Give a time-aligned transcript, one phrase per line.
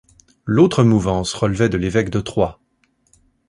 [0.45, 2.59] L'autre mouvance relevait de l'évêque de Troyes.